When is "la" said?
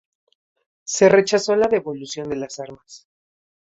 1.55-1.67